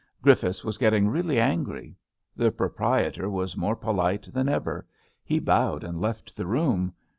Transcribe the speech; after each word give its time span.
*' 0.13 0.21
Griffiths 0.23 0.63
was 0.65 0.79
getting 0.79 1.07
really 1.09 1.39
angry. 1.39 1.95
The 2.35 2.51
pro 2.51 2.69
prietor 2.69 3.29
was 3.29 3.55
more 3.55 3.75
polite 3.75 4.29
than 4.33 4.49
ever. 4.49 4.87
He 5.23 5.37
bowed 5.37 5.83
and 5.83 6.01
left 6.01 6.35
the 6.35 6.47
room. 6.47 6.95